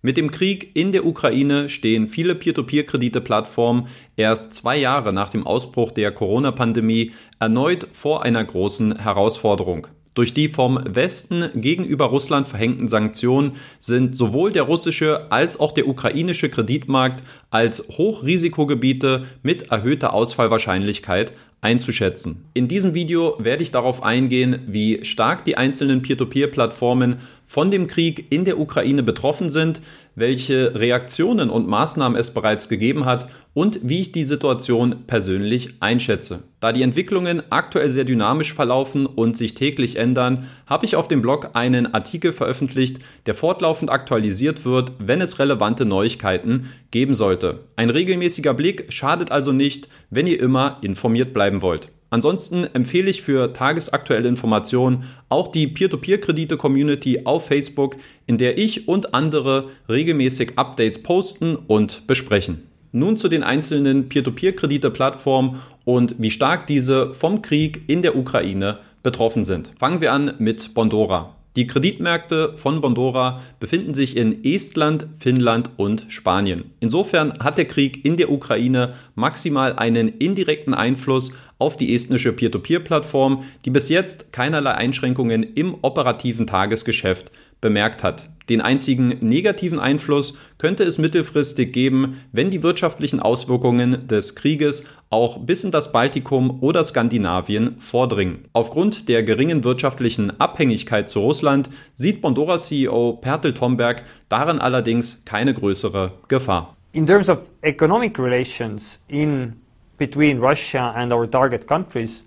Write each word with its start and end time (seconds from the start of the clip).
Mit 0.00 0.16
dem 0.16 0.30
Krieg 0.30 0.70
in 0.74 0.92
der 0.92 1.04
Ukraine 1.04 1.68
stehen 1.68 2.06
viele 2.06 2.36
Peer-to-Peer-Kredite-Plattformen 2.36 3.88
erst 4.14 4.54
zwei 4.54 4.76
Jahre 4.76 5.12
nach 5.12 5.28
dem 5.28 5.44
Ausbruch 5.44 5.90
der 5.90 6.12
Corona-Pandemie 6.12 7.10
erneut 7.40 7.88
vor 7.90 8.22
einer 8.22 8.44
großen 8.44 8.96
Herausforderung. 9.00 9.88
Durch 10.14 10.34
die 10.34 10.48
vom 10.48 10.78
Westen 10.84 11.50
gegenüber 11.54 12.06
Russland 12.06 12.46
verhängten 12.46 12.86
Sanktionen 12.86 13.52
sind 13.80 14.16
sowohl 14.16 14.52
der 14.52 14.64
russische 14.64 15.32
als 15.32 15.58
auch 15.58 15.72
der 15.72 15.88
ukrainische 15.88 16.48
Kreditmarkt 16.48 17.24
als 17.50 17.88
Hochrisikogebiete 17.88 19.26
mit 19.42 19.72
erhöhter 19.72 20.14
Ausfallwahrscheinlichkeit 20.14 21.32
einzuschätzen. 21.60 22.44
In 22.54 22.68
diesem 22.68 22.94
Video 22.94 23.34
werde 23.38 23.62
ich 23.62 23.70
darauf 23.70 24.02
eingehen, 24.02 24.60
wie 24.66 25.04
stark 25.04 25.44
die 25.44 25.56
einzelnen 25.56 26.02
Peer-to-Peer-Plattformen 26.02 27.16
von 27.46 27.70
dem 27.70 27.86
Krieg 27.86 28.26
in 28.30 28.44
der 28.44 28.60
Ukraine 28.60 29.02
betroffen 29.02 29.50
sind, 29.50 29.80
welche 30.14 30.74
Reaktionen 30.74 31.48
und 31.50 31.66
Maßnahmen 31.66 32.18
es 32.18 32.32
bereits 32.32 32.68
gegeben 32.68 33.04
hat 33.06 33.28
und 33.54 33.80
wie 33.82 34.00
ich 34.00 34.12
die 34.12 34.24
Situation 34.24 34.96
persönlich 35.06 35.74
einschätze. 35.80 36.42
Da 36.60 36.72
die 36.72 36.82
Entwicklungen 36.82 37.42
aktuell 37.50 37.88
sehr 37.88 38.04
dynamisch 38.04 38.52
verlaufen 38.52 39.06
und 39.06 39.36
sich 39.36 39.54
täglich 39.54 39.96
ändern, 39.96 40.46
habe 40.66 40.84
ich 40.86 40.96
auf 40.96 41.08
dem 41.08 41.22
Blog 41.22 41.50
einen 41.54 41.94
Artikel 41.94 42.32
veröffentlicht, 42.32 42.98
der 43.26 43.34
fortlaufend 43.34 43.90
aktualisiert 43.90 44.64
wird, 44.64 44.92
wenn 44.98 45.20
es 45.20 45.38
relevante 45.38 45.84
Neuigkeiten 45.84 46.70
geben 46.90 47.14
sollte. 47.14 47.60
Ein 47.76 47.90
regelmäßiger 47.90 48.54
Blick 48.54 48.92
schadet 48.92 49.30
also 49.30 49.52
nicht, 49.52 49.88
wenn 50.10 50.26
ihr 50.26 50.40
immer 50.40 50.78
informiert 50.82 51.32
bleiben 51.48 51.62
wollt. 51.62 51.88
Ansonsten 52.10 52.64
empfehle 52.64 53.10
ich 53.10 53.22
für 53.22 53.52
tagesaktuelle 53.52 54.28
Informationen 54.28 55.04
auch 55.28 55.48
die 55.48 55.66
Peer-to-Peer-Kredite-Community 55.66 57.22
auf 57.24 57.46
Facebook, 57.46 57.96
in 58.26 58.38
der 58.38 58.56
ich 58.56 58.88
und 58.88 59.14
andere 59.14 59.68
regelmäßig 59.88 60.52
Updates 60.58 61.02
posten 61.02 61.56
und 61.56 62.06
besprechen. 62.06 62.62
Nun 62.92 63.16
zu 63.18 63.28
den 63.28 63.42
einzelnen 63.42 64.08
Peer-to-Peer-Kredite-Plattformen 64.08 65.60
und 65.84 66.14
wie 66.18 66.30
stark 66.30 66.66
diese 66.66 67.12
vom 67.12 67.42
Krieg 67.42 67.82
in 67.86 68.00
der 68.00 68.16
Ukraine 68.16 68.78
betroffen 69.02 69.44
sind. 69.44 69.70
Fangen 69.78 70.00
wir 70.00 70.12
an 70.12 70.32
mit 70.38 70.72
Bondora. 70.74 71.34
Die 71.58 71.66
Kreditmärkte 71.66 72.52
von 72.54 72.80
Bondora 72.80 73.42
befinden 73.58 73.92
sich 73.92 74.16
in 74.16 74.44
Estland, 74.44 75.08
Finnland 75.18 75.70
und 75.76 76.04
Spanien. 76.06 76.70
Insofern 76.78 77.36
hat 77.40 77.58
der 77.58 77.64
Krieg 77.64 78.04
in 78.04 78.16
der 78.16 78.30
Ukraine 78.30 78.94
maximal 79.16 79.72
einen 79.72 80.06
indirekten 80.06 80.72
Einfluss 80.72 81.32
auf 81.58 81.76
die 81.76 81.96
estnische 81.96 82.32
Peer-to-Peer-Plattform, 82.32 83.42
die 83.64 83.70
bis 83.70 83.88
jetzt 83.88 84.32
keinerlei 84.32 84.70
Einschränkungen 84.70 85.42
im 85.42 85.74
operativen 85.82 86.46
Tagesgeschäft 86.46 87.32
bemerkt 87.60 88.02
hat. 88.02 88.28
Den 88.48 88.62
einzigen 88.62 89.08
negativen 89.20 89.78
Einfluss 89.78 90.38
könnte 90.56 90.82
es 90.84 90.96
mittelfristig 90.96 91.72
geben, 91.72 92.20
wenn 92.32 92.50
die 92.50 92.62
wirtschaftlichen 92.62 93.20
Auswirkungen 93.20 94.08
des 94.08 94.34
Krieges 94.36 94.84
auch 95.10 95.38
bis 95.38 95.64
in 95.64 95.70
das 95.70 95.92
Baltikum 95.92 96.62
oder 96.62 96.82
Skandinavien 96.82 97.78
vordringen. 97.78 98.44
Aufgrund 98.54 99.08
der 99.10 99.22
geringen 99.22 99.64
wirtschaftlichen 99.64 100.40
Abhängigkeit 100.40 101.10
zu 101.10 101.20
Russland 101.20 101.68
sieht 101.94 102.22
Bondora-CEO 102.22 103.18
Pertel 103.20 103.52
Tomberg 103.52 104.04
darin 104.30 104.58
allerdings 104.60 105.24
keine 105.26 105.52
größere 105.52 106.12
Gefahr. 106.28 106.74
In 106.92 107.06
terms 107.06 107.28
of 107.28 107.40
economic 107.62 108.18
relations 108.18 108.98
in 109.08 109.52
between 109.98 110.40
Russia 110.40 110.92
and 110.92 111.12
our 111.12 111.30
target 111.30 111.66
countries, 111.66 112.24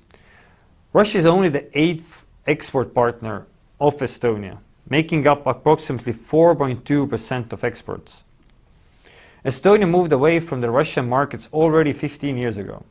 Russia 0.94 1.18
is 1.18 1.26
only 1.26 1.50
the 1.50 1.64
eighth 1.74 2.06
export 2.46 2.94
partner 2.94 3.48
of 3.80 4.00
Estonia. 4.02 4.58
Making 4.90 5.28
up 5.28 5.46
approximately 5.46 6.14
4.2% 6.14 7.54
of 7.54 7.64
exports. 7.64 8.24
Estonia 9.44 9.88
moved 9.88 10.14
away 10.14 10.40
from 10.40 10.62
the 10.62 10.70
Russian 10.70 11.10
markets 11.10 11.50
already 11.52 11.94
15 11.94 12.38
years 12.38 12.58
ago. 12.58 12.84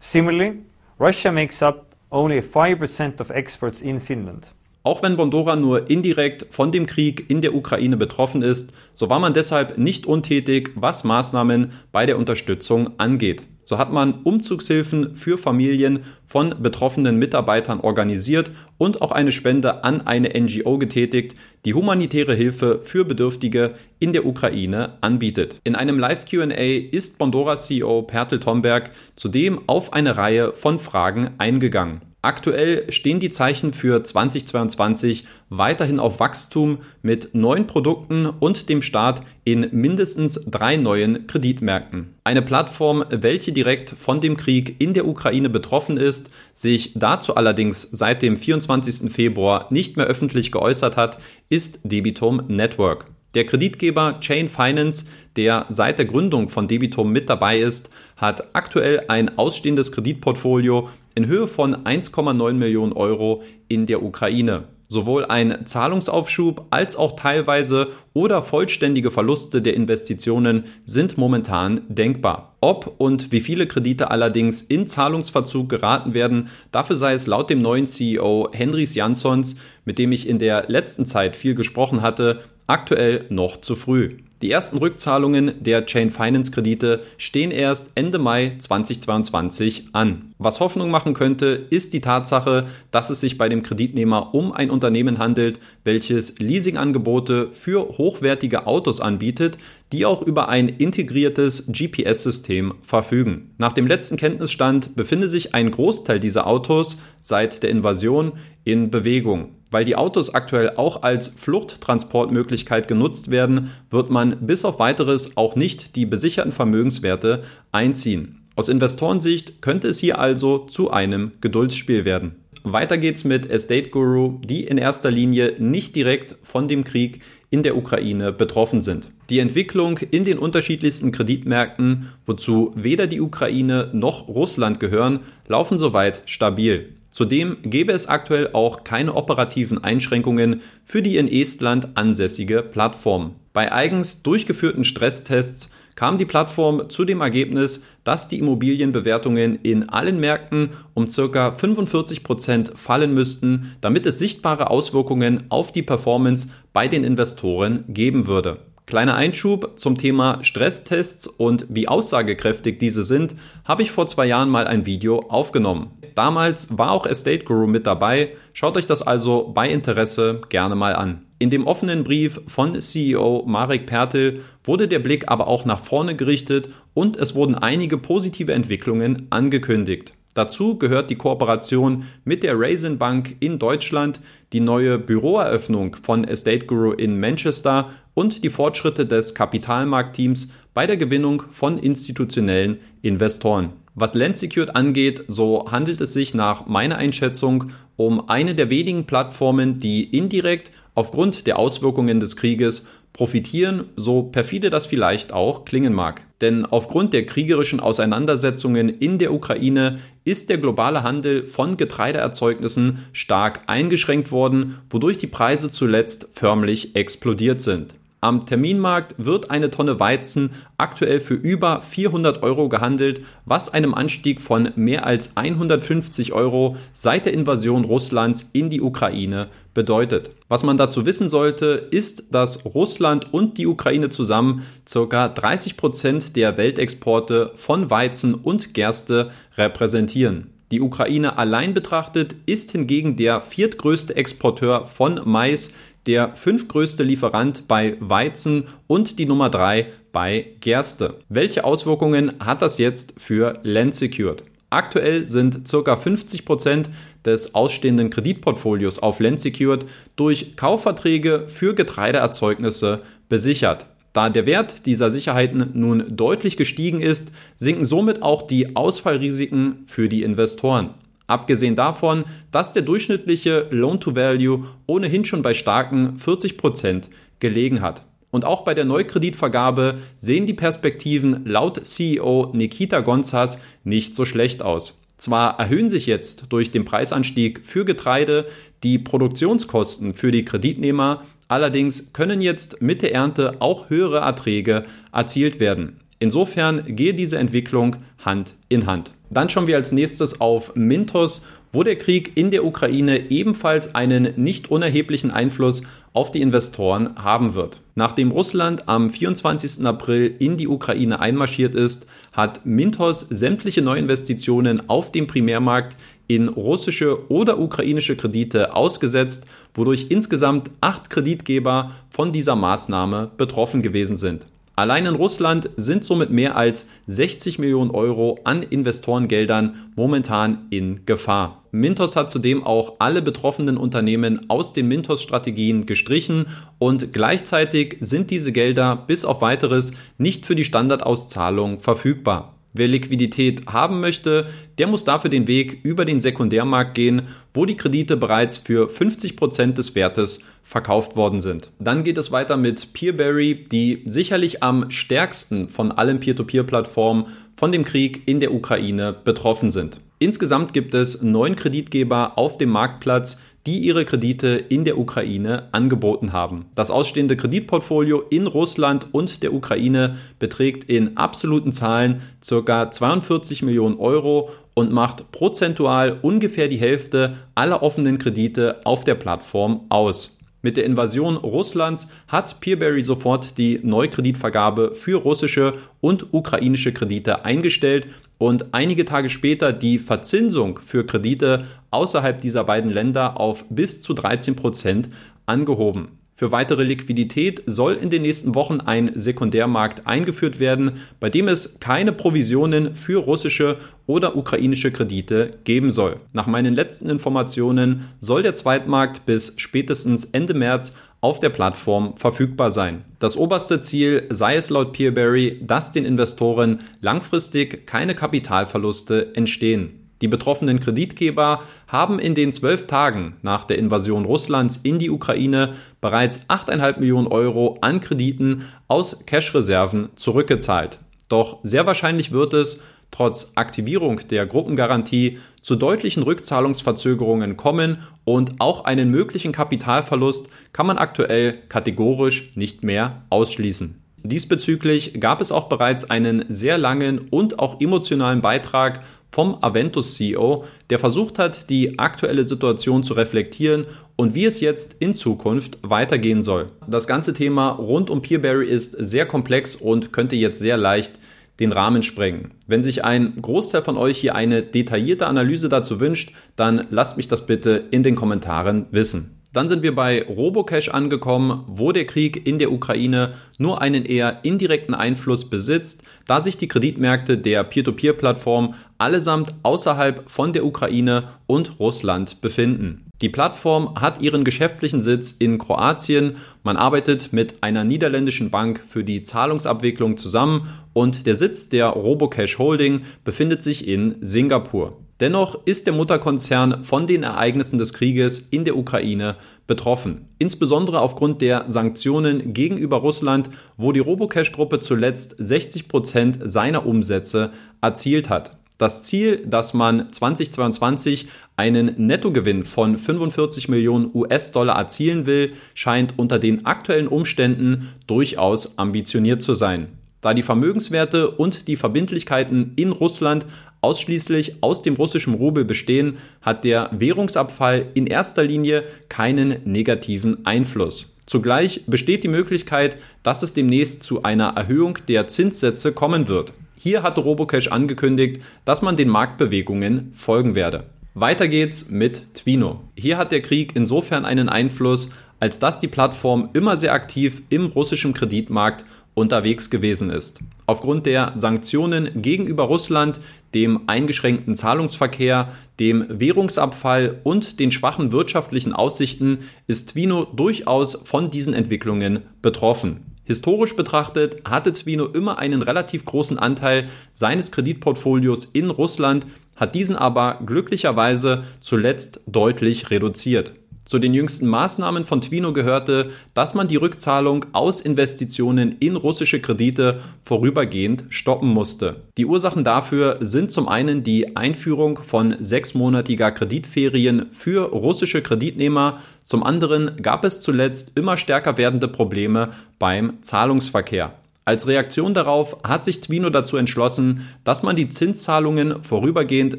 Similarly, 0.00 0.62
Russia 0.98 1.30
makes 1.30 1.60
up 1.60 1.94
only 2.10 2.40
5% 2.40 3.20
of 3.20 3.30
exports 3.30 3.82
in 3.82 4.00
Finland. 4.00 4.48
Auch 4.82 5.02
wenn 5.02 5.16
Bondora 5.16 5.56
nur 5.56 5.90
indirekt 5.90 6.46
von 6.48 6.72
dem 6.72 6.86
Krieg 6.86 7.28
in 7.28 7.42
der 7.42 7.54
Ukraine 7.54 7.98
betroffen 7.98 8.40
ist, 8.40 8.72
so 8.94 9.10
war 9.10 9.18
man 9.18 9.34
deshalb 9.34 9.76
nicht 9.76 10.06
untätig, 10.06 10.70
was 10.74 11.04
Maßnahmen 11.04 11.72
bei 11.92 12.06
der 12.06 12.16
Unterstützung 12.16 12.98
angeht. 12.98 13.42
So 13.70 13.78
hat 13.78 13.92
man 13.92 14.14
Umzugshilfen 14.24 15.14
für 15.14 15.38
Familien 15.38 16.00
von 16.26 16.56
betroffenen 16.60 17.20
Mitarbeitern 17.20 17.78
organisiert 17.78 18.50
und 18.78 19.00
auch 19.00 19.12
eine 19.12 19.30
Spende 19.30 19.84
an 19.84 20.04
eine 20.08 20.30
NGO 20.30 20.76
getätigt, 20.76 21.36
die 21.64 21.74
humanitäre 21.74 22.34
Hilfe 22.34 22.80
für 22.82 23.04
Bedürftige 23.04 23.74
in 24.00 24.12
der 24.12 24.26
Ukraine 24.26 24.94
anbietet. 25.02 25.54
In 25.62 25.76
einem 25.76 26.00
Live-QA 26.00 26.88
ist 26.90 27.18
Bondora 27.18 27.54
CEO 27.54 28.02
Pertel 28.02 28.40
Tomberg 28.40 28.90
zudem 29.14 29.60
auf 29.68 29.92
eine 29.92 30.16
Reihe 30.16 30.52
von 30.52 30.80
Fragen 30.80 31.30
eingegangen. 31.38 32.09
Aktuell 32.22 32.92
stehen 32.92 33.18
die 33.18 33.30
Zeichen 33.30 33.72
für 33.72 34.04
2022 34.04 35.24
weiterhin 35.48 35.98
auf 35.98 36.20
Wachstum 36.20 36.80
mit 37.00 37.34
neuen 37.34 37.66
Produkten 37.66 38.26
und 38.26 38.68
dem 38.68 38.82
Start 38.82 39.22
in 39.44 39.68
mindestens 39.72 40.38
drei 40.44 40.76
neuen 40.76 41.26
Kreditmärkten. 41.26 42.14
Eine 42.22 42.42
Plattform, 42.42 43.06
welche 43.08 43.52
direkt 43.52 43.88
von 43.88 44.20
dem 44.20 44.36
Krieg 44.36 44.76
in 44.80 44.92
der 44.92 45.08
Ukraine 45.08 45.48
betroffen 45.48 45.96
ist, 45.96 46.30
sich 46.52 46.92
dazu 46.94 47.36
allerdings 47.36 47.88
seit 47.90 48.20
dem 48.20 48.36
24. 48.36 49.10
Februar 49.10 49.68
nicht 49.70 49.96
mehr 49.96 50.06
öffentlich 50.06 50.52
geäußert 50.52 50.98
hat, 50.98 51.16
ist 51.48 51.80
Debitum 51.84 52.42
Network. 52.48 53.06
Der 53.34 53.46
Kreditgeber 53.46 54.18
Chain 54.20 54.48
Finance, 54.48 55.04
der 55.36 55.66
seit 55.68 55.98
der 55.98 56.06
Gründung 56.06 56.48
von 56.48 56.66
Debitum 56.66 57.12
mit 57.12 57.30
dabei 57.30 57.60
ist, 57.60 57.90
hat 58.16 58.56
aktuell 58.56 59.04
ein 59.06 59.38
ausstehendes 59.38 59.92
Kreditportfolio 59.92 60.88
in 61.14 61.26
Höhe 61.26 61.46
von 61.46 61.74
1,9 61.84 62.52
Millionen 62.54 62.92
Euro 62.92 63.42
in 63.68 63.86
der 63.86 64.02
Ukraine. 64.02 64.64
Sowohl 64.92 65.24
ein 65.24 65.66
Zahlungsaufschub 65.66 66.66
als 66.70 66.96
auch 66.96 67.14
teilweise 67.14 67.90
oder 68.12 68.42
vollständige 68.42 69.12
Verluste 69.12 69.62
der 69.62 69.74
Investitionen 69.74 70.64
sind 70.84 71.16
momentan 71.16 71.82
denkbar. 71.88 72.56
Ob 72.60 72.96
und 72.98 73.30
wie 73.30 73.40
viele 73.40 73.68
Kredite 73.68 74.10
allerdings 74.10 74.62
in 74.62 74.88
Zahlungsverzug 74.88 75.68
geraten 75.68 76.12
werden, 76.12 76.48
dafür 76.72 76.96
sei 76.96 77.12
es 77.12 77.28
laut 77.28 77.50
dem 77.50 77.62
neuen 77.62 77.86
CEO 77.86 78.48
Henrys 78.52 78.96
Janssons, 78.96 79.54
mit 79.84 79.96
dem 80.00 80.10
ich 80.10 80.28
in 80.28 80.40
der 80.40 80.68
letzten 80.68 81.06
Zeit 81.06 81.36
viel 81.36 81.54
gesprochen 81.54 82.02
hatte, 82.02 82.40
aktuell 82.66 83.26
noch 83.28 83.58
zu 83.58 83.76
früh. 83.76 84.16
Die 84.42 84.50
ersten 84.50 84.78
Rückzahlungen 84.78 85.62
der 85.62 85.86
Chain 85.86 86.10
Finance 86.10 86.50
Kredite 86.50 87.02
stehen 87.16 87.52
erst 87.52 87.92
Ende 87.94 88.18
Mai 88.18 88.56
2022 88.58 89.90
an. 89.92 90.29
Was 90.42 90.58
Hoffnung 90.58 90.90
machen 90.90 91.12
könnte, 91.12 91.66
ist 91.68 91.92
die 91.92 92.00
Tatsache, 92.00 92.66
dass 92.90 93.10
es 93.10 93.20
sich 93.20 93.36
bei 93.36 93.50
dem 93.50 93.62
Kreditnehmer 93.62 94.34
um 94.34 94.52
ein 94.52 94.70
Unternehmen 94.70 95.18
handelt, 95.18 95.60
welches 95.84 96.38
Leasingangebote 96.38 97.48
für 97.52 97.98
hochwertige 97.98 98.66
Autos 98.66 99.02
anbietet, 99.02 99.58
die 99.92 100.06
auch 100.06 100.22
über 100.22 100.48
ein 100.48 100.70
integriertes 100.70 101.66
GPS-System 101.66 102.72
verfügen. 102.80 103.50
Nach 103.58 103.74
dem 103.74 103.86
letzten 103.86 104.16
Kenntnisstand 104.16 104.96
befindet 104.96 105.28
sich 105.28 105.54
ein 105.54 105.70
Großteil 105.70 106.18
dieser 106.18 106.46
Autos 106.46 106.96
seit 107.20 107.62
der 107.62 107.68
Invasion 107.68 108.32
in 108.64 108.90
Bewegung. 108.90 109.56
Weil 109.70 109.84
die 109.84 109.96
Autos 109.96 110.32
aktuell 110.32 110.70
auch 110.76 111.02
als 111.02 111.28
Fluchttransportmöglichkeit 111.28 112.88
genutzt 112.88 113.30
werden, 113.30 113.72
wird 113.90 114.08
man 114.08 114.46
bis 114.46 114.64
auf 114.64 114.78
weiteres 114.78 115.36
auch 115.36 115.54
nicht 115.54 115.96
die 115.96 116.06
besicherten 116.06 116.50
Vermögenswerte 116.50 117.42
einziehen. 117.72 118.39
Aus 118.60 118.68
Investorensicht 118.68 119.62
könnte 119.62 119.88
es 119.88 120.00
hier 120.00 120.18
also 120.18 120.58
zu 120.58 120.90
einem 120.90 121.32
Geduldsspiel 121.40 122.04
werden. 122.04 122.32
Weiter 122.62 122.98
geht's 122.98 123.24
mit 123.24 123.50
Estate 123.50 123.88
Guru, 123.88 124.38
die 124.44 124.64
in 124.64 124.76
erster 124.76 125.10
Linie 125.10 125.54
nicht 125.58 125.96
direkt 125.96 126.36
von 126.42 126.68
dem 126.68 126.84
Krieg 126.84 127.22
in 127.48 127.62
der 127.62 127.74
Ukraine 127.74 128.32
betroffen 128.32 128.82
sind. 128.82 129.08
Die 129.30 129.38
Entwicklung 129.38 129.96
in 129.96 130.26
den 130.26 130.38
unterschiedlichsten 130.38 131.10
Kreditmärkten, 131.10 132.10
wozu 132.26 132.72
weder 132.74 133.06
die 133.06 133.22
Ukraine 133.22 133.88
noch 133.94 134.28
Russland 134.28 134.78
gehören, 134.78 135.20
laufen 135.48 135.78
soweit 135.78 136.20
stabil. 136.26 136.90
Zudem 137.10 137.56
gäbe 137.62 137.92
es 137.92 138.08
aktuell 138.08 138.50
auch 138.52 138.84
keine 138.84 139.14
operativen 139.14 139.82
Einschränkungen 139.82 140.60
für 140.84 141.00
die 141.00 141.16
in 141.16 141.28
Estland 141.28 141.88
ansässige 141.94 142.62
Plattform. 142.62 143.36
Bei 143.54 143.72
eigens 143.72 144.22
durchgeführten 144.22 144.84
Stresstests 144.84 145.70
kam 145.94 146.18
die 146.18 146.24
Plattform 146.24 146.88
zu 146.88 147.04
dem 147.04 147.20
Ergebnis, 147.20 147.84
dass 148.04 148.28
die 148.28 148.38
Immobilienbewertungen 148.38 149.58
in 149.62 149.88
allen 149.88 150.20
Märkten 150.20 150.70
um 150.94 151.08
ca. 151.08 151.52
45 151.52 152.22
Prozent 152.22 152.72
fallen 152.74 153.14
müssten, 153.14 153.76
damit 153.80 154.06
es 154.06 154.18
sichtbare 154.18 154.70
Auswirkungen 154.70 155.44
auf 155.48 155.72
die 155.72 155.82
Performance 155.82 156.48
bei 156.72 156.88
den 156.88 157.04
Investoren 157.04 157.84
geben 157.88 158.26
würde. 158.26 158.58
Kleiner 158.86 159.14
Einschub 159.14 159.78
zum 159.78 159.96
Thema 159.96 160.38
Stresstests 160.42 161.28
und 161.28 161.64
wie 161.68 161.86
aussagekräftig 161.86 162.80
diese 162.80 163.04
sind, 163.04 163.36
habe 163.64 163.82
ich 163.82 163.92
vor 163.92 164.08
zwei 164.08 164.26
Jahren 164.26 164.48
mal 164.48 164.66
ein 164.66 164.84
Video 164.84 165.20
aufgenommen. 165.28 165.92
Damals 166.16 166.76
war 166.76 166.90
auch 166.90 167.06
Estate 167.06 167.44
Guru 167.44 167.68
mit 167.68 167.86
dabei. 167.86 168.32
Schaut 168.52 168.76
euch 168.76 168.86
das 168.86 169.02
also 169.02 169.52
bei 169.54 169.68
Interesse 169.68 170.40
gerne 170.48 170.74
mal 170.74 170.96
an. 170.96 171.24
In 171.42 171.48
dem 171.48 171.66
offenen 171.66 172.04
Brief 172.04 172.38
von 172.48 172.78
CEO 172.78 173.44
Marek 173.46 173.86
Pertel 173.86 174.42
wurde 174.62 174.86
der 174.88 174.98
Blick 174.98 175.28
aber 175.28 175.48
auch 175.48 175.64
nach 175.64 175.82
vorne 175.82 176.14
gerichtet 176.14 176.68
und 176.92 177.16
es 177.16 177.34
wurden 177.34 177.54
einige 177.54 177.96
positive 177.96 178.52
Entwicklungen 178.52 179.26
angekündigt. 179.30 180.12
Dazu 180.34 180.76
gehört 180.76 181.08
die 181.08 181.14
Kooperation 181.14 182.04
mit 182.24 182.42
der 182.42 182.60
Raisin 182.60 182.98
Bank 182.98 183.36
in 183.40 183.58
Deutschland, 183.58 184.20
die 184.52 184.60
neue 184.60 184.98
Büroeröffnung 184.98 185.96
von 186.02 186.24
Estate 186.24 186.66
Guru 186.66 186.92
in 186.92 187.18
Manchester 187.18 187.88
und 188.12 188.44
die 188.44 188.50
Fortschritte 188.50 189.06
des 189.06 189.34
Kapitalmarktteams 189.34 190.48
bei 190.74 190.86
der 190.86 190.98
Gewinnung 190.98 191.44
von 191.50 191.78
institutionellen 191.78 192.80
Investoren. 193.00 193.70
Was 193.94 194.12
Land 194.14 194.36
Secured 194.36 194.76
angeht, 194.76 195.24
so 195.26 195.70
handelt 195.72 196.02
es 196.02 196.12
sich 196.12 196.34
nach 196.34 196.66
meiner 196.66 196.96
Einschätzung 196.96 197.72
um 197.96 198.28
eine 198.28 198.54
der 198.54 198.70
wenigen 198.70 199.04
Plattformen, 199.06 199.80
die 199.80 200.04
indirekt 200.04 200.70
aufgrund 201.00 201.46
der 201.46 201.58
Auswirkungen 201.58 202.20
des 202.20 202.36
Krieges 202.36 202.86
profitieren, 203.14 203.86
so 203.96 204.22
perfide 204.22 204.68
das 204.68 204.84
vielleicht 204.84 205.32
auch 205.32 205.64
klingen 205.64 205.94
mag. 205.94 206.22
Denn 206.42 206.66
aufgrund 206.66 207.14
der 207.14 207.24
kriegerischen 207.24 207.80
Auseinandersetzungen 207.80 208.90
in 208.90 209.16
der 209.16 209.32
Ukraine 209.32 209.98
ist 210.24 210.50
der 210.50 210.58
globale 210.58 211.02
Handel 211.02 211.46
von 211.46 211.78
Getreideerzeugnissen 211.78 213.06
stark 213.14 213.62
eingeschränkt 213.66 214.30
worden, 214.30 214.78
wodurch 214.90 215.16
die 215.16 215.26
Preise 215.26 215.70
zuletzt 215.70 216.28
förmlich 216.34 216.94
explodiert 216.94 217.62
sind. 217.62 217.94
Am 218.22 218.44
Terminmarkt 218.44 219.14
wird 219.16 219.50
eine 219.50 219.70
Tonne 219.70 219.98
Weizen 219.98 220.50
aktuell 220.76 221.20
für 221.20 221.34
über 221.34 221.80
400 221.80 222.42
Euro 222.42 222.68
gehandelt, 222.68 223.22
was 223.46 223.72
einem 223.72 223.94
Anstieg 223.94 224.42
von 224.42 224.70
mehr 224.76 225.06
als 225.06 225.38
150 225.38 226.34
Euro 226.34 226.76
seit 226.92 227.24
der 227.24 227.32
Invasion 227.32 227.86
Russlands 227.86 228.50
in 228.52 228.68
die 228.68 228.82
Ukraine 228.82 229.48
bedeutet. 229.72 230.32
Was 230.48 230.64
man 230.64 230.76
dazu 230.76 231.06
wissen 231.06 231.30
sollte, 231.30 231.88
ist, 231.90 232.34
dass 232.34 232.66
Russland 232.66 233.32
und 233.32 233.56
die 233.56 233.66
Ukraine 233.66 234.10
zusammen 234.10 234.66
ca. 234.84 235.28
30 235.28 235.78
Prozent 235.78 236.36
der 236.36 236.58
Weltexporte 236.58 237.52
von 237.54 237.88
Weizen 237.88 238.34
und 238.34 238.74
Gerste 238.74 239.30
repräsentieren. 239.56 240.48
Die 240.70 240.80
Ukraine 240.80 241.36
allein 241.36 241.74
betrachtet 241.74 242.36
ist 242.46 242.70
hingegen 242.70 243.16
der 243.16 243.40
viertgrößte 243.40 244.14
Exporteur 244.14 244.86
von 244.86 245.20
Mais, 245.24 245.72
der 246.06 246.34
fünftgrößte 246.34 247.02
Lieferant 247.02 247.68
bei 247.68 247.96
Weizen 248.00 248.64
und 248.86 249.18
die 249.18 249.26
Nummer 249.26 249.50
drei 249.50 249.88
bei 250.12 250.46
Gerste. 250.60 251.16
Welche 251.28 251.64
Auswirkungen 251.64 252.32
hat 252.40 252.62
das 252.62 252.78
jetzt 252.78 253.14
für 253.18 253.58
Land 253.62 253.94
Secured? 253.94 254.42
Aktuell 254.70 255.26
sind 255.26 255.68
ca. 255.68 255.96
50 255.96 256.44
Prozent 256.44 256.90
des 257.24 257.54
ausstehenden 257.54 258.08
Kreditportfolios 258.10 259.00
auf 259.00 259.18
Land 259.18 259.40
Secured 259.40 259.84
durch 260.16 260.56
Kaufverträge 260.56 261.48
für 261.48 261.74
Getreideerzeugnisse 261.74 263.02
besichert. 263.28 263.86
Da 264.12 264.28
der 264.28 264.46
Wert 264.46 264.86
dieser 264.86 265.10
Sicherheiten 265.10 265.70
nun 265.74 266.16
deutlich 266.16 266.56
gestiegen 266.56 267.00
ist, 267.00 267.32
sinken 267.56 267.84
somit 267.84 268.22
auch 268.22 268.42
die 268.42 268.74
Ausfallrisiken 268.74 269.84
für 269.86 270.08
die 270.08 270.22
Investoren. 270.22 270.94
Abgesehen 271.30 271.76
davon, 271.76 272.24
dass 272.50 272.72
der 272.72 272.82
durchschnittliche 272.82 273.68
Loan-to-Value 273.70 274.64
ohnehin 274.88 275.24
schon 275.24 275.42
bei 275.42 275.54
starken 275.54 276.16
40% 276.16 277.04
gelegen 277.38 277.82
hat. 277.82 278.02
Und 278.32 278.44
auch 278.44 278.62
bei 278.62 278.74
der 278.74 278.84
Neukreditvergabe 278.84 279.98
sehen 280.18 280.46
die 280.46 280.54
Perspektiven 280.54 281.46
laut 281.46 281.86
CEO 281.86 282.50
Nikita 282.52 282.98
Gonzas 282.98 283.62
nicht 283.84 284.16
so 284.16 284.24
schlecht 284.24 284.60
aus. 284.60 285.00
Zwar 285.18 285.60
erhöhen 285.60 285.88
sich 285.88 286.06
jetzt 286.06 286.46
durch 286.48 286.72
den 286.72 286.84
Preisanstieg 286.84 287.60
für 287.62 287.84
Getreide 287.84 288.46
die 288.82 288.98
Produktionskosten 288.98 290.14
für 290.14 290.32
die 290.32 290.44
Kreditnehmer, 290.44 291.22
allerdings 291.46 292.12
können 292.12 292.40
jetzt 292.40 292.82
mit 292.82 293.02
der 293.02 293.14
Ernte 293.14 293.60
auch 293.60 293.88
höhere 293.88 294.18
Erträge 294.18 294.82
erzielt 295.12 295.60
werden. 295.60 296.00
Insofern 296.22 296.84
gehe 296.94 297.14
diese 297.14 297.38
Entwicklung 297.38 297.96
Hand 298.22 298.54
in 298.68 298.86
Hand. 298.86 299.12
Dann 299.30 299.48
schauen 299.48 299.66
wir 299.66 299.76
als 299.76 299.90
nächstes 299.90 300.40
auf 300.40 300.76
Mintos, 300.76 301.46
wo 301.72 301.82
der 301.82 301.96
Krieg 301.96 302.32
in 302.36 302.50
der 302.50 302.64
Ukraine 302.64 303.30
ebenfalls 303.30 303.94
einen 303.94 304.34
nicht 304.36 304.70
unerheblichen 304.70 305.30
Einfluss 305.30 305.82
auf 306.12 306.30
die 306.30 306.42
Investoren 306.42 307.14
haben 307.16 307.54
wird. 307.54 307.80
Nachdem 307.94 308.32
Russland 308.32 308.86
am 308.86 309.08
24. 309.08 309.86
April 309.86 310.34
in 310.38 310.58
die 310.58 310.68
Ukraine 310.68 311.20
einmarschiert 311.20 311.74
ist, 311.74 312.06
hat 312.32 312.66
Mintos 312.66 313.20
sämtliche 313.20 313.80
Neuinvestitionen 313.80 314.90
auf 314.90 315.12
dem 315.12 315.26
Primärmarkt 315.26 315.96
in 316.26 316.48
russische 316.48 317.30
oder 317.30 317.58
ukrainische 317.58 318.16
Kredite 318.16 318.74
ausgesetzt, 318.74 319.46
wodurch 319.72 320.06
insgesamt 320.10 320.70
acht 320.82 321.08
Kreditgeber 321.08 321.92
von 322.10 322.32
dieser 322.32 322.56
Maßnahme 322.56 323.30
betroffen 323.38 323.80
gewesen 323.80 324.16
sind. 324.16 324.44
Allein 324.80 325.04
in 325.04 325.14
Russland 325.14 325.68
sind 325.76 326.04
somit 326.04 326.30
mehr 326.30 326.56
als 326.56 326.86
60 327.04 327.58
Millionen 327.58 327.90
Euro 327.90 328.38
an 328.44 328.62
Investorengeldern 328.62 329.90
momentan 329.94 330.68
in 330.70 331.04
Gefahr. 331.04 331.64
Mintos 331.70 332.16
hat 332.16 332.30
zudem 332.30 332.64
auch 332.64 332.94
alle 332.98 333.20
betroffenen 333.20 333.76
Unternehmen 333.76 334.48
aus 334.48 334.72
den 334.72 334.88
Mintos-Strategien 334.88 335.84
gestrichen 335.84 336.46
und 336.78 337.12
gleichzeitig 337.12 337.98
sind 338.00 338.30
diese 338.30 338.52
Gelder 338.52 338.96
bis 338.96 339.26
auf 339.26 339.42
weiteres 339.42 339.92
nicht 340.16 340.46
für 340.46 340.54
die 340.54 340.64
Standardauszahlung 340.64 341.80
verfügbar. 341.80 342.54
Wer 342.72 342.86
Liquidität 342.86 343.66
haben 343.66 344.00
möchte, 344.00 344.46
der 344.78 344.86
muss 344.86 345.04
dafür 345.04 345.28
den 345.28 345.48
Weg 345.48 345.80
über 345.82 346.04
den 346.04 346.20
Sekundärmarkt 346.20 346.94
gehen, 346.94 347.22
wo 347.52 347.64
die 347.64 347.76
Kredite 347.76 348.16
bereits 348.16 348.58
für 348.58 348.88
50 348.88 349.36
Prozent 349.36 349.76
des 349.76 349.96
Wertes 349.96 350.40
verkauft 350.62 351.16
worden 351.16 351.40
sind. 351.40 351.70
Dann 351.80 352.04
geht 352.04 352.16
es 352.16 352.30
weiter 352.30 352.56
mit 352.56 352.92
Peerberry, 352.92 353.66
die 353.70 354.02
sicherlich 354.04 354.62
am 354.62 354.90
stärksten 354.90 355.68
von 355.68 355.90
allen 355.90 356.20
Peer-to-Peer-Plattformen 356.20 357.24
von 357.60 357.72
dem 357.72 357.84
Krieg 357.84 358.22
in 358.24 358.40
der 358.40 358.54
Ukraine 358.54 359.12
betroffen 359.12 359.70
sind. 359.70 360.00
Insgesamt 360.18 360.72
gibt 360.72 360.94
es 360.94 361.20
neun 361.20 361.56
Kreditgeber 361.56 362.38
auf 362.38 362.56
dem 362.56 362.70
Marktplatz, 362.70 363.36
die 363.66 363.80
ihre 363.80 364.06
Kredite 364.06 364.48
in 364.48 364.86
der 364.86 364.96
Ukraine 364.96 365.68
angeboten 365.70 366.32
haben. 366.32 366.64
Das 366.74 366.90
ausstehende 366.90 367.36
Kreditportfolio 367.36 368.22
in 368.30 368.46
Russland 368.46 369.08
und 369.12 369.42
der 369.42 369.52
Ukraine 369.52 370.16
beträgt 370.38 370.84
in 370.84 371.18
absoluten 371.18 371.70
Zahlen 371.70 372.22
ca. 372.48 372.90
42 372.90 373.62
Millionen 373.62 373.98
Euro 373.98 374.48
und 374.72 374.90
macht 374.90 375.30
prozentual 375.30 376.18
ungefähr 376.22 376.68
die 376.68 376.78
Hälfte 376.78 377.36
aller 377.54 377.82
offenen 377.82 378.16
Kredite 378.16 378.80
auf 378.86 379.04
der 379.04 379.16
Plattform 379.16 379.82
aus. 379.90 380.39
Mit 380.62 380.76
der 380.76 380.84
Invasion 380.84 381.36
Russlands 381.36 382.08
hat 382.28 382.60
Peerberry 382.60 383.02
sofort 383.02 383.56
die 383.56 383.80
Neukreditvergabe 383.82 384.94
für 384.94 385.18
russische 385.18 385.74
und 386.00 386.34
ukrainische 386.34 386.92
Kredite 386.92 387.44
eingestellt 387.44 388.06
und 388.36 388.72
einige 388.72 389.04
Tage 389.04 389.30
später 389.30 389.72
die 389.72 389.98
Verzinsung 389.98 390.78
für 390.84 391.04
Kredite 391.06 391.64
außerhalb 391.90 392.40
dieser 392.40 392.64
beiden 392.64 392.90
Länder 392.90 393.40
auf 393.40 393.64
bis 393.70 394.02
zu 394.02 394.12
13 394.12 394.54
Prozent 394.56 395.08
angehoben. 395.46 396.19
Für 396.40 396.52
weitere 396.52 396.84
Liquidität 396.84 397.62
soll 397.66 397.96
in 397.96 398.08
den 398.08 398.22
nächsten 398.22 398.54
Wochen 398.54 398.80
ein 398.80 399.12
Sekundärmarkt 399.14 400.06
eingeführt 400.06 400.58
werden, 400.58 400.92
bei 401.20 401.28
dem 401.28 401.48
es 401.48 401.80
keine 401.80 402.12
Provisionen 402.12 402.94
für 402.94 403.18
russische 403.18 403.76
oder 404.06 404.36
ukrainische 404.36 404.90
Kredite 404.90 405.50
geben 405.64 405.90
soll. 405.90 406.16
Nach 406.32 406.46
meinen 406.46 406.74
letzten 406.74 407.10
Informationen 407.10 408.08
soll 408.20 408.42
der 408.42 408.54
Zweitmarkt 408.54 409.26
bis 409.26 409.52
spätestens 409.58 410.24
Ende 410.24 410.54
März 410.54 410.94
auf 411.20 411.40
der 411.40 411.50
Plattform 411.50 412.16
verfügbar 412.16 412.70
sein. 412.70 413.04
Das 413.18 413.36
oberste 413.36 413.82
Ziel 413.82 414.26
sei 414.30 414.56
es 414.56 414.70
laut 414.70 414.94
Peerberry, 414.94 415.60
dass 415.62 415.92
den 415.92 416.06
Investoren 416.06 416.80
langfristig 417.02 417.86
keine 417.86 418.14
Kapitalverluste 418.14 419.34
entstehen. 419.34 419.99
Die 420.20 420.28
betroffenen 420.28 420.80
Kreditgeber 420.80 421.62
haben 421.88 422.18
in 422.18 422.34
den 422.34 422.52
zwölf 422.52 422.86
Tagen 422.86 423.36
nach 423.42 423.64
der 423.64 423.78
Invasion 423.78 424.24
Russlands 424.24 424.76
in 424.76 424.98
die 424.98 425.10
Ukraine 425.10 425.74
bereits 426.00 426.48
8,5 426.48 426.98
Millionen 427.00 427.26
Euro 427.26 427.78
an 427.80 428.00
Krediten 428.00 428.64
aus 428.86 429.24
Cash-Reserven 429.24 430.10
zurückgezahlt. 430.16 430.98
Doch 431.28 431.58
sehr 431.62 431.86
wahrscheinlich 431.86 432.32
wird 432.32 432.52
es, 432.54 432.80
trotz 433.10 433.52
Aktivierung 433.54 434.20
der 434.28 434.46
Gruppengarantie, 434.46 435.38
zu 435.62 435.76
deutlichen 435.76 436.22
Rückzahlungsverzögerungen 436.22 437.56
kommen 437.56 437.98
und 438.24 438.60
auch 438.60 438.84
einen 438.84 439.10
möglichen 439.10 439.52
Kapitalverlust 439.52 440.48
kann 440.72 440.86
man 440.86 440.98
aktuell 440.98 441.58
kategorisch 441.68 442.56
nicht 442.56 442.82
mehr 442.82 443.22
ausschließen. 443.30 444.00
Diesbezüglich 444.22 445.20
gab 445.20 445.40
es 445.40 445.52
auch 445.52 445.68
bereits 445.68 446.10
einen 446.10 446.44
sehr 446.48 446.78
langen 446.78 447.18
und 447.30 447.58
auch 447.58 447.80
emotionalen 447.80 448.42
Beitrag 448.42 449.00
vom 449.32 449.58
Aventus 449.60 450.14
CEO, 450.14 450.64
der 450.90 450.98
versucht 450.98 451.38
hat, 451.38 451.70
die 451.70 451.98
aktuelle 451.98 452.44
Situation 452.44 453.02
zu 453.02 453.14
reflektieren 453.14 453.86
und 454.16 454.34
wie 454.34 454.44
es 454.44 454.60
jetzt 454.60 454.96
in 454.98 455.14
Zukunft 455.14 455.78
weitergehen 455.82 456.42
soll. 456.42 456.70
Das 456.86 457.06
ganze 457.06 457.32
Thema 457.32 457.70
rund 457.70 458.10
um 458.10 458.22
Peerberry 458.22 458.68
ist 458.68 458.92
sehr 458.92 459.26
komplex 459.26 459.76
und 459.76 460.12
könnte 460.12 460.36
jetzt 460.36 460.58
sehr 460.58 460.76
leicht 460.76 461.12
den 461.60 461.72
Rahmen 461.72 462.02
sprengen. 462.02 462.52
Wenn 462.66 462.82
sich 462.82 463.04
ein 463.04 463.34
Großteil 463.40 463.82
von 463.82 463.96
euch 463.96 464.18
hier 464.18 464.34
eine 464.34 464.62
detaillierte 464.62 465.26
Analyse 465.26 465.68
dazu 465.68 466.00
wünscht, 466.00 466.32
dann 466.56 466.86
lasst 466.90 467.16
mich 467.16 467.28
das 467.28 467.46
bitte 467.46 467.84
in 467.90 468.02
den 468.02 468.16
Kommentaren 468.16 468.86
wissen. 468.90 469.39
Dann 469.52 469.68
sind 469.68 469.82
wir 469.82 469.94
bei 469.96 470.22
Robocash 470.22 470.90
angekommen, 470.90 471.64
wo 471.66 471.90
der 471.90 472.06
Krieg 472.06 472.46
in 472.46 472.60
der 472.60 472.70
Ukraine 472.70 473.34
nur 473.58 473.82
einen 473.82 474.04
eher 474.04 474.44
indirekten 474.44 474.94
Einfluss 474.94 475.50
besitzt, 475.50 476.04
da 476.28 476.40
sich 476.40 476.56
die 476.56 476.68
Kreditmärkte 476.68 477.36
der 477.36 477.64
Peer-to-Peer-Plattform 477.64 478.74
allesamt 478.98 479.54
außerhalb 479.64 480.30
von 480.30 480.52
der 480.52 480.64
Ukraine 480.64 481.24
und 481.48 481.80
Russland 481.80 482.40
befinden. 482.40 483.06
Die 483.22 483.28
Plattform 483.28 483.96
hat 484.00 484.22
ihren 484.22 484.44
geschäftlichen 484.44 485.02
Sitz 485.02 485.32
in 485.32 485.58
Kroatien. 485.58 486.36
Man 486.62 486.76
arbeitet 486.76 487.32
mit 487.32 487.62
einer 487.62 487.82
niederländischen 487.82 488.50
Bank 488.50 488.80
für 488.86 489.02
die 489.02 489.24
Zahlungsabwicklung 489.24 490.16
zusammen 490.16 490.68
und 490.92 491.26
der 491.26 491.34
Sitz 491.34 491.68
der 491.68 491.88
Robocash 491.88 492.58
Holding 492.58 493.02
befindet 493.24 493.62
sich 493.62 493.88
in 493.88 494.14
Singapur. 494.20 494.96
Dennoch 495.20 495.58
ist 495.66 495.86
der 495.86 495.92
Mutterkonzern 495.92 496.82
von 496.82 497.06
den 497.06 497.24
Ereignissen 497.24 497.78
des 497.78 497.92
Krieges 497.92 498.38
in 498.38 498.64
der 498.64 498.78
Ukraine 498.78 499.36
betroffen. 499.66 500.28
Insbesondere 500.38 501.00
aufgrund 501.00 501.42
der 501.42 501.64
Sanktionen 501.68 502.54
gegenüber 502.54 502.96
Russland, 502.96 503.50
wo 503.76 503.92
die 503.92 504.00
Robocash-Gruppe 504.00 504.80
zuletzt 504.80 505.34
60 505.36 505.88
Prozent 505.88 506.38
seiner 506.42 506.86
Umsätze 506.86 507.50
erzielt 507.82 508.30
hat. 508.30 508.52
Das 508.78 509.02
Ziel, 509.02 509.44
dass 509.46 509.74
man 509.74 510.10
2022 510.10 511.28
einen 511.54 511.92
Nettogewinn 511.98 512.64
von 512.64 512.96
45 512.96 513.68
Millionen 513.68 514.10
US-Dollar 514.14 514.78
erzielen 514.78 515.26
will, 515.26 515.52
scheint 515.74 516.14
unter 516.16 516.38
den 516.38 516.64
aktuellen 516.64 517.08
Umständen 517.08 517.90
durchaus 518.06 518.78
ambitioniert 518.78 519.42
zu 519.42 519.52
sein 519.52 519.99
da 520.20 520.34
die 520.34 520.42
Vermögenswerte 520.42 521.30
und 521.30 521.68
die 521.68 521.76
Verbindlichkeiten 521.76 522.72
in 522.76 522.92
Russland 522.92 523.46
ausschließlich 523.80 524.62
aus 524.62 524.82
dem 524.82 524.94
russischen 524.94 525.34
Rubel 525.34 525.64
bestehen, 525.64 526.18
hat 526.42 526.64
der 526.64 526.90
Währungsabfall 526.92 527.86
in 527.94 528.06
erster 528.06 528.42
Linie 528.42 528.84
keinen 529.08 529.56
negativen 529.64 530.44
Einfluss. 530.44 531.14
Zugleich 531.26 531.82
besteht 531.86 532.24
die 532.24 532.28
Möglichkeit, 532.28 532.96
dass 533.22 533.42
es 533.42 533.52
demnächst 533.52 534.02
zu 534.02 534.22
einer 534.24 534.56
Erhöhung 534.56 534.98
der 535.06 535.28
Zinssätze 535.28 535.92
kommen 535.92 536.26
wird. 536.28 536.52
Hier 536.76 537.02
hatte 537.02 537.20
Robocash 537.20 537.68
angekündigt, 537.68 538.42
dass 538.64 538.82
man 538.82 538.96
den 538.96 539.08
Marktbewegungen 539.08 540.12
folgen 540.14 540.54
werde. 540.54 540.86
Weiter 541.14 541.48
geht's 541.48 541.90
mit 541.90 542.34
Twino. 542.34 542.80
Hier 542.96 543.18
hat 543.18 543.32
der 543.32 543.42
Krieg 543.42 543.72
insofern 543.74 544.24
einen 544.24 544.48
Einfluss, 544.48 545.10
als 545.40 545.58
dass 545.58 545.78
die 545.78 545.88
Plattform 545.88 546.50
immer 546.52 546.76
sehr 546.76 546.92
aktiv 546.92 547.42
im 547.48 547.66
russischen 547.66 548.14
Kreditmarkt 548.14 548.84
unterwegs 549.14 549.70
gewesen 549.70 550.10
ist. 550.10 550.40
Aufgrund 550.66 551.06
der 551.06 551.32
Sanktionen 551.34 552.10
gegenüber 552.22 552.64
Russland, 552.64 553.20
dem 553.54 553.88
eingeschränkten 553.88 554.54
Zahlungsverkehr, 554.54 555.52
dem 555.80 556.06
Währungsabfall 556.08 557.20
und 557.24 557.58
den 557.58 557.72
schwachen 557.72 558.12
wirtschaftlichen 558.12 558.72
Aussichten 558.72 559.40
ist 559.66 559.90
Twino 559.90 560.24
durchaus 560.24 560.94
von 561.04 561.30
diesen 561.30 561.54
Entwicklungen 561.54 562.20
betroffen. 562.40 563.10
Historisch 563.24 563.76
betrachtet 563.76 564.42
hatte 564.44 564.72
Twino 564.72 565.06
immer 565.06 565.38
einen 565.38 565.62
relativ 565.62 566.04
großen 566.04 566.38
Anteil 566.38 566.88
seines 567.12 567.52
Kreditportfolios 567.52 568.44
in 568.44 568.70
Russland, 568.70 569.26
hat 569.56 569.74
diesen 569.74 569.94
aber 569.94 570.40
glücklicherweise 570.44 571.44
zuletzt 571.60 572.20
deutlich 572.26 572.90
reduziert. 572.90 573.52
Zu 573.90 573.98
den 573.98 574.14
jüngsten 574.14 574.46
Maßnahmen 574.46 575.04
von 575.04 575.20
Twino 575.20 575.52
gehörte, 575.52 576.10
dass 576.32 576.54
man 576.54 576.68
die 576.68 576.76
Rückzahlung 576.76 577.46
aus 577.50 577.80
Investitionen 577.80 578.76
in 578.78 578.94
russische 578.94 579.40
Kredite 579.40 579.98
vorübergehend 580.22 581.06
stoppen 581.08 581.48
musste. 581.48 581.96
Die 582.16 582.24
Ursachen 582.24 582.62
dafür 582.62 583.16
sind 583.18 583.50
zum 583.50 583.66
einen 583.66 584.04
die 584.04 584.36
Einführung 584.36 585.02
von 585.02 585.34
sechsmonatiger 585.40 586.30
Kreditferien 586.30 587.32
für 587.32 587.68
russische 587.72 588.22
Kreditnehmer, 588.22 589.00
zum 589.24 589.42
anderen 589.42 590.00
gab 590.00 590.24
es 590.24 590.40
zuletzt 590.40 590.96
immer 590.96 591.16
stärker 591.16 591.58
werdende 591.58 591.88
Probleme 591.88 592.50
beim 592.78 593.14
Zahlungsverkehr. 593.22 594.12
Als 594.50 594.66
Reaktion 594.66 595.14
darauf 595.14 595.58
hat 595.62 595.84
sich 595.84 596.00
Twino 596.00 596.28
dazu 596.28 596.56
entschlossen, 596.56 597.28
dass 597.44 597.62
man 597.62 597.76
die 597.76 597.88
Zinszahlungen 597.88 598.82
vorübergehend 598.82 599.58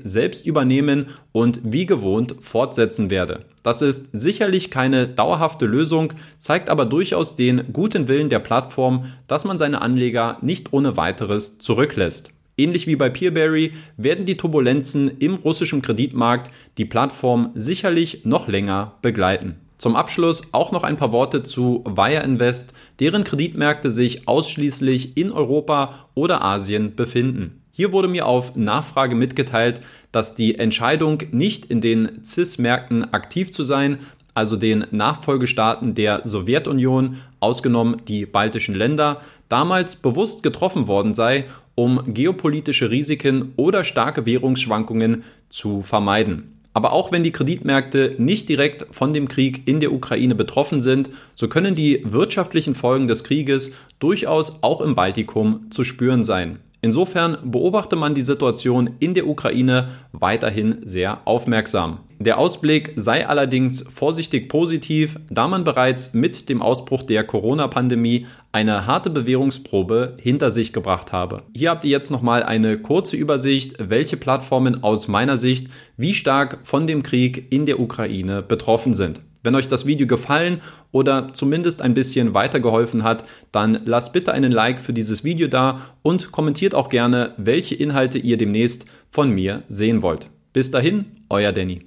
selbst 0.03 0.45
übernehmen 0.45 1.05
und 1.31 1.62
wie 1.63 1.86
gewohnt 1.86 2.36
fortsetzen 2.41 3.10
werde. 3.10 3.45
Das 3.63 3.81
ist 3.81 4.10
sicherlich 4.12 4.69
keine 4.69 5.07
dauerhafte 5.07 5.65
Lösung, 5.65 6.12
zeigt 6.38 6.69
aber 6.69 6.86
durchaus 6.86 7.38
den 7.38 7.71
guten 7.71 8.10
Willen 8.10 8.27
der 8.27 8.39
Plattform, 8.39 9.05
dass 9.27 9.45
man 9.45 9.57
seine 9.57 9.81
Anleger 9.81 10.39
nicht 10.41 10.74
ohne 10.74 10.98
weiteres 10.98 11.57
zurücklässt. 11.60 12.31
Ähnlich 12.57 12.86
wie 12.86 12.98
bei 12.98 13.10
Peerberry 13.10 13.71
werden 13.95 14.25
die 14.25 14.36
Turbulenzen 14.36 15.10
im 15.19 15.36
russischen 15.36 15.81
Kreditmarkt 15.81 16.51
die 16.77 16.83
Plattform 16.83 17.51
sicherlich 17.55 18.25
noch 18.25 18.50
länger 18.50 18.98
begleiten. 19.01 19.55
Zum 19.81 19.95
Abschluss 19.95 20.43
auch 20.51 20.71
noch 20.71 20.83
ein 20.83 20.95
paar 20.95 21.11
Worte 21.11 21.41
zu 21.41 21.83
Wire 21.88 22.21
Invest, 22.21 22.71
deren 23.00 23.23
Kreditmärkte 23.23 23.89
sich 23.89 24.27
ausschließlich 24.27 25.17
in 25.17 25.31
Europa 25.31 25.95
oder 26.13 26.43
Asien 26.43 26.95
befinden. 26.95 27.63
Hier 27.71 27.91
wurde 27.91 28.07
mir 28.07 28.27
auf 28.27 28.55
Nachfrage 28.55 29.15
mitgeteilt, 29.15 29.81
dass 30.11 30.35
die 30.35 30.59
Entscheidung, 30.59 31.23
nicht 31.31 31.65
in 31.65 31.81
den 31.81 32.23
CIS-Märkten 32.23 33.11
aktiv 33.11 33.51
zu 33.53 33.63
sein, 33.63 33.97
also 34.35 34.55
den 34.55 34.85
Nachfolgestaaten 34.91 35.95
der 35.95 36.21
Sowjetunion, 36.25 37.17
ausgenommen 37.39 38.03
die 38.07 38.27
baltischen 38.27 38.75
Länder, 38.75 39.21
damals 39.50 39.95
bewusst 39.95 40.43
getroffen 40.43 40.88
worden 40.88 41.15
sei, 41.15 41.45
um 41.73 42.13
geopolitische 42.13 42.91
Risiken 42.91 43.53
oder 43.55 43.83
starke 43.83 44.27
Währungsschwankungen 44.27 45.23
zu 45.50 45.81
vermeiden. 45.81 46.60
Aber 46.73 46.93
auch 46.93 47.11
wenn 47.11 47.23
die 47.23 47.31
Kreditmärkte 47.31 48.15
nicht 48.17 48.47
direkt 48.47 48.85
von 48.91 49.13
dem 49.13 49.27
Krieg 49.27 49.67
in 49.67 49.79
der 49.79 49.91
Ukraine 49.91 50.35
betroffen 50.35 50.79
sind, 50.79 51.09
so 51.35 51.47
können 51.47 51.75
die 51.75 52.01
wirtschaftlichen 52.05 52.75
Folgen 52.75 53.07
des 53.07 53.23
Krieges 53.23 53.71
durchaus 53.99 54.63
auch 54.63 54.81
im 54.81 54.95
Baltikum 54.95 55.69
zu 55.69 55.83
spüren 55.83 56.23
sein. 56.23 56.59
Insofern 56.83 57.38
beobachte 57.43 57.95
man 57.95 58.15
die 58.15 58.23
Situation 58.23 58.89
in 59.00 59.13
der 59.13 59.27
Ukraine 59.27 59.89
weiterhin 60.13 60.77
sehr 60.83 61.19
aufmerksam. 61.25 62.00
Der 62.17 62.39
Ausblick 62.39 62.93
sei 62.95 63.27
allerdings 63.27 63.81
vorsichtig 63.81 64.50
positiv, 64.50 65.19
da 65.29 65.47
man 65.47 65.63
bereits 65.63 66.13
mit 66.13 66.50
dem 66.50 66.61
Ausbruch 66.61 67.03
der 67.03 67.23
Corona-Pandemie 67.23 68.25
eine 68.51 68.88
harte 68.88 69.09
Bewährungsprobe 69.09 70.17
hinter 70.19 70.50
sich 70.50 70.73
gebracht 70.73 71.11
habe. 71.11 71.43
Hier 71.55 71.69
habt 71.69 71.85
ihr 71.85 71.91
jetzt 71.91 72.11
nochmal 72.11 72.43
eine 72.43 72.79
kurze 72.79 73.15
Übersicht, 73.15 73.75
welche 73.79 74.17
Plattformen 74.17 74.83
aus 74.83 75.07
meiner 75.07 75.38
Sicht 75.38 75.67
wie 75.97 76.13
stark 76.13 76.59
von 76.63 76.88
dem 76.88 77.03
Krieg 77.03 77.51
in 77.51 77.65
der 77.65 77.79
Ukraine 77.79 78.41
betroffen 78.41 78.93
sind. 78.93 79.21
Wenn 79.43 79.55
euch 79.55 79.67
das 79.67 79.86
Video 79.86 80.05
gefallen 80.07 80.62
oder 80.91 81.33
zumindest 81.33 81.81
ein 81.81 81.93
bisschen 81.93 82.33
weitergeholfen 82.33 83.03
hat, 83.03 83.24
dann 83.51 83.79
lasst 83.86 84.13
bitte 84.13 84.33
einen 84.33 84.51
Like 84.51 84.81
für 84.81 84.93
dieses 84.93 85.24
Video 85.24 85.48
da 85.48 85.81
und 86.03 86.31
kommentiert 86.31 86.75
auch 86.75 86.89
gerne, 86.89 87.33
welche 87.38 87.75
Inhalte 87.75 88.17
ihr 88.17 88.38
demnächst 88.38 88.86
von 89.10 89.31
mir 89.31 89.63
sehen 89.69 90.01
wollt. 90.01 90.27
Bis 90.53 90.69
dahin, 90.69 91.05
euer 91.29 91.53
Danny. 91.53 91.79